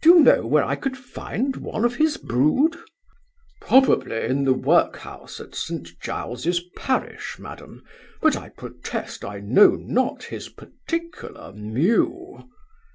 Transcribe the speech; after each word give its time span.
Do 0.00 0.08
you 0.08 0.20
know 0.20 0.46
where 0.46 0.64
I 0.64 0.74
could 0.74 0.96
find 0.96 1.54
one 1.56 1.84
of 1.84 1.96
his 1.96 2.16
brood?' 2.16 2.78
'Probably 3.60 4.22
in 4.22 4.44
the 4.44 4.54
work 4.54 4.96
house 4.96 5.38
at 5.38 5.54
St 5.54 6.00
Giles's 6.00 6.62
parish, 6.78 7.38
madam; 7.38 7.82
but 8.22 8.38
I 8.38 8.48
protest 8.48 9.22
I 9.22 9.40
know 9.40 9.72
not 9.72 10.22
his 10.22 10.48
particular 10.48 11.52
mew! 11.52 12.48